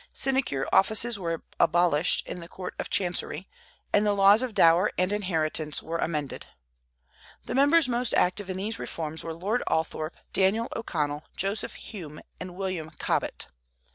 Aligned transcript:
Sinecure 0.13 0.67
offices 0.73 1.19
were 1.19 1.43
abolished 1.59 2.25
in 2.25 2.39
the 2.39 2.47
Court 2.47 2.73
of 2.79 2.89
Chancery, 2.89 3.47
and 3.93 4.03
the 4.03 4.13
laws 4.15 4.41
of 4.41 4.55
dower 4.55 4.91
and 4.97 5.11
inheritance 5.11 5.83
were 5.83 5.99
amended. 5.99 6.47
The 7.45 7.53
members 7.53 7.87
most 7.87 8.15
active 8.15 8.49
in 8.49 8.57
these 8.57 8.79
reforms 8.79 9.23
were 9.23 9.31
Lord 9.35 9.61
Althorp, 9.67 10.15
Daniel 10.33 10.69
O'Connell, 10.75 11.25
Joseph 11.37 11.75
Hume, 11.75 12.19
and 12.39 12.55
William 12.55 12.89
Cobbett. 12.97 13.45